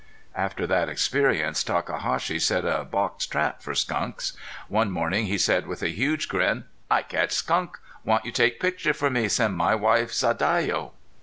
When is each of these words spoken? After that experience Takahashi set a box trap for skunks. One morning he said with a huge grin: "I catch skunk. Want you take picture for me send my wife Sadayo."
After 0.33 0.65
that 0.65 0.89
experience 0.89 1.63
Takahashi 1.63 2.39
set 2.39 2.65
a 2.65 2.83
box 2.83 3.27
trap 3.27 3.61
for 3.61 3.75
skunks. 3.75 4.33
One 4.67 4.89
morning 4.89 5.27
he 5.27 5.37
said 5.37 5.67
with 5.67 5.83
a 5.83 5.89
huge 5.91 6.27
grin: 6.27 6.63
"I 6.89 7.03
catch 7.03 7.33
skunk. 7.33 7.77
Want 8.03 8.25
you 8.25 8.31
take 8.31 8.59
picture 8.59 8.95
for 8.95 9.11
me 9.11 9.27
send 9.27 9.55
my 9.55 9.75
wife 9.75 10.11
Sadayo." 10.11 10.93